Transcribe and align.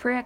Frida 0.00 0.24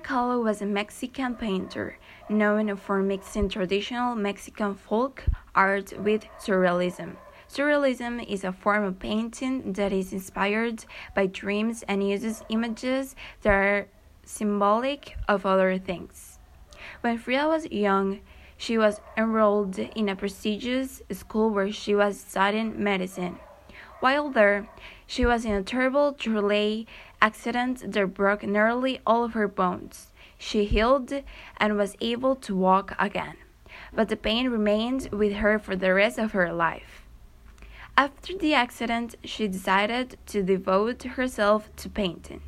Kahlo 0.00 0.44
was 0.44 0.60
a 0.60 0.66
Mexican 0.66 1.34
painter 1.34 1.96
known 2.28 2.76
for 2.76 3.02
mixing 3.02 3.48
traditional 3.48 4.14
Mexican 4.14 4.74
folk 4.74 5.24
art 5.54 5.98
with 5.98 6.26
surrealism. 6.38 7.16
Surrealism 7.48 8.22
is 8.28 8.44
a 8.44 8.52
form 8.52 8.84
of 8.84 8.98
painting 8.98 9.72
that 9.72 9.94
is 9.94 10.12
inspired 10.12 10.84
by 11.14 11.24
dreams 11.24 11.84
and 11.88 12.06
uses 12.06 12.42
images 12.50 13.16
that 13.40 13.54
are 13.54 13.88
symbolic 14.26 15.16
of 15.26 15.46
other 15.46 15.78
things. 15.78 16.38
When 17.00 17.16
Frida 17.16 17.48
was 17.48 17.64
young, 17.70 18.20
she 18.58 18.76
was 18.76 19.00
enrolled 19.16 19.78
in 19.78 20.10
a 20.10 20.16
prestigious 20.16 21.00
school 21.12 21.48
where 21.48 21.72
she 21.72 21.94
was 21.94 22.20
studying 22.20 22.84
medicine. 22.84 23.38
While 24.00 24.30
there, 24.30 24.66
she 25.06 25.26
was 25.26 25.44
in 25.44 25.52
a 25.52 25.62
terrible 25.62 26.14
trolley 26.14 26.86
accident 27.20 27.92
that 27.92 28.14
broke 28.14 28.42
nearly 28.42 29.00
all 29.06 29.24
of 29.24 29.34
her 29.34 29.46
bones. 29.46 30.06
She 30.38 30.64
healed 30.64 31.12
and 31.58 31.76
was 31.76 31.96
able 32.00 32.34
to 32.36 32.56
walk 32.56 32.94
again, 32.98 33.36
but 33.92 34.08
the 34.08 34.16
pain 34.16 34.48
remained 34.48 35.10
with 35.12 35.34
her 35.34 35.58
for 35.58 35.76
the 35.76 35.92
rest 35.92 36.18
of 36.18 36.32
her 36.32 36.50
life. 36.50 37.02
After 37.94 38.38
the 38.38 38.54
accident, 38.54 39.16
she 39.22 39.46
decided 39.46 40.16
to 40.28 40.42
devote 40.42 41.02
herself 41.02 41.68
to 41.76 41.90
painting, 41.90 42.40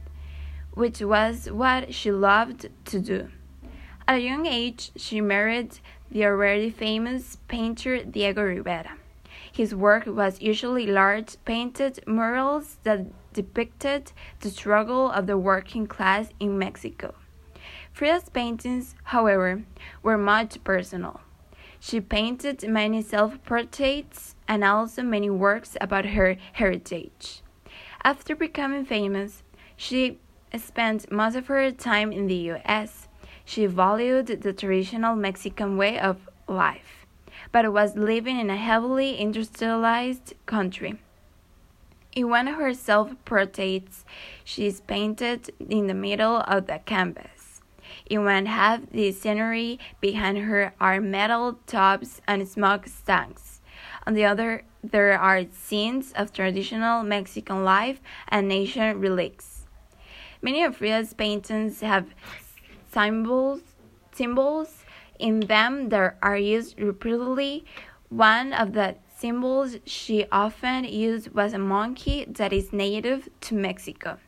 which 0.72 1.02
was 1.02 1.50
what 1.50 1.92
she 1.92 2.10
loved 2.10 2.70
to 2.86 2.98
do. 2.98 3.28
At 4.08 4.16
a 4.16 4.20
young 4.20 4.46
age, 4.46 4.90
she 4.96 5.20
married 5.20 5.80
the 6.10 6.24
already 6.24 6.70
famous 6.70 7.36
painter 7.46 8.02
Diego 8.04 8.42
Rivera. 8.42 8.96
His 9.52 9.74
work 9.74 10.06
was 10.06 10.40
usually 10.40 10.86
large 10.86 11.36
painted 11.44 12.00
murals 12.06 12.78
that 12.84 13.04
depicted 13.34 14.12
the 14.40 14.48
struggle 14.48 15.10
of 15.10 15.26
the 15.26 15.36
working 15.36 15.86
class 15.86 16.30
in 16.40 16.58
Mexico. 16.58 17.14
Frida's 17.92 18.30
paintings, 18.30 18.94
however, 19.04 19.64
were 20.02 20.16
much 20.16 20.64
personal. 20.64 21.20
She 21.78 22.00
painted 22.00 22.66
many 22.66 23.02
self 23.02 23.44
portraits 23.44 24.36
and 24.48 24.64
also 24.64 25.02
many 25.02 25.28
works 25.28 25.76
about 25.82 26.06
her 26.06 26.36
heritage. 26.54 27.42
After 28.02 28.34
becoming 28.34 28.86
famous, 28.86 29.42
she 29.76 30.18
spent 30.56 31.12
most 31.12 31.36
of 31.36 31.48
her 31.48 31.70
time 31.72 32.10
in 32.10 32.26
the 32.26 32.52
US. 32.52 33.08
She 33.44 33.66
valued 33.66 34.28
the 34.28 34.52
traditional 34.54 35.14
Mexican 35.14 35.76
way 35.76 35.98
of 35.98 36.26
life 36.48 37.02
but 37.50 37.72
was 37.72 37.96
living 37.96 38.38
in 38.38 38.50
a 38.50 38.56
heavily 38.56 39.18
industrialized 39.18 40.34
country. 40.46 40.98
In 42.14 42.28
one 42.28 42.46
of 42.46 42.56
her 42.56 42.74
self 42.74 43.12
portraits, 43.24 44.04
she 44.44 44.66
is 44.66 44.82
painted 44.82 45.50
in 45.58 45.86
the 45.86 45.94
middle 45.94 46.40
of 46.46 46.66
the 46.66 46.80
canvas. 46.84 47.62
In 48.06 48.24
one 48.24 48.46
half, 48.46 48.80
the 48.90 49.10
scenery 49.12 49.78
behind 50.00 50.38
her 50.38 50.74
are 50.78 51.00
metal 51.00 51.58
tubs 51.66 52.20
and 52.26 52.46
smoke 52.46 52.86
stacks. 52.86 53.60
On 54.06 54.14
the 54.14 54.24
other, 54.24 54.64
there 54.82 55.18
are 55.18 55.46
scenes 55.52 56.12
of 56.12 56.32
traditional 56.32 57.02
Mexican 57.02 57.64
life 57.64 58.00
and 58.28 58.52
ancient 58.52 58.98
relics. 58.98 59.66
Many 60.42 60.64
of 60.64 60.76
Frida's 60.76 61.14
paintings 61.14 61.80
have 61.80 62.06
symbols, 62.92 63.62
symbols 64.12 64.81
in 65.22 65.40
them 65.40 65.88
there 65.88 66.18
are 66.20 66.36
used 66.36 66.78
repeatedly. 66.80 67.64
One 68.08 68.52
of 68.52 68.72
the 68.72 68.96
symbols 69.16 69.76
she 69.86 70.26
often 70.32 70.84
used 70.84 71.28
was 71.32 71.54
a 71.54 71.58
monkey 71.58 72.26
that 72.28 72.52
is 72.52 72.72
native 72.72 73.28
to 73.42 73.54
Mexico. 73.54 74.18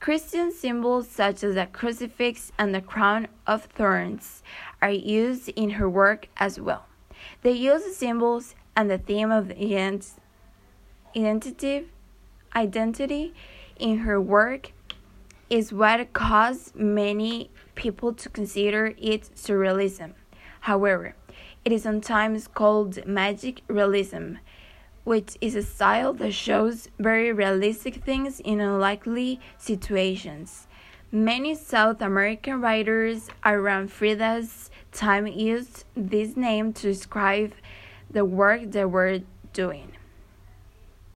Christian 0.00 0.50
symbols 0.50 1.08
such 1.08 1.44
as 1.44 1.54
the 1.54 1.66
crucifix 1.66 2.50
and 2.58 2.74
the 2.74 2.80
crown 2.80 3.28
of 3.46 3.66
thorns 3.66 4.42
are 4.82 4.90
used 4.90 5.48
in 5.50 5.70
her 5.70 5.88
work 5.88 6.28
as 6.36 6.58
well. 6.58 6.86
The 7.42 7.52
use 7.52 7.86
of 7.86 7.92
symbols 7.92 8.56
and 8.74 8.90
the 8.90 8.98
theme 8.98 9.30
of 9.30 9.46
the 9.48 9.54
identity, 11.16 11.88
identity 12.56 13.34
in 13.78 13.98
her 13.98 14.20
work 14.20 14.72
is 15.48 15.72
what 15.72 16.12
caused 16.12 16.74
many 16.74 17.50
people 17.76 18.12
to 18.14 18.28
consider 18.28 18.86
it 18.98 19.30
surrealism. 19.36 20.14
However, 20.62 21.16
it 21.64 21.72
is 21.72 21.82
sometimes 21.82 22.46
called 22.46 23.04
magic 23.04 23.62
realism, 23.66 24.34
which 25.02 25.36
is 25.40 25.56
a 25.56 25.62
style 25.62 26.12
that 26.14 26.34
shows 26.34 26.88
very 27.00 27.32
realistic 27.32 27.96
things 27.96 28.38
in 28.38 28.60
unlikely 28.60 29.40
situations. 29.58 30.68
Many 31.10 31.56
South 31.56 32.00
American 32.00 32.60
writers 32.60 33.28
around 33.44 33.90
Frida's 33.90 34.70
time 34.92 35.26
used 35.26 35.84
this 35.96 36.36
name 36.36 36.72
to 36.74 36.92
describe 36.92 37.54
the 38.08 38.24
work 38.24 38.70
they 38.70 38.84
were 38.84 39.18
doing. 39.52 39.96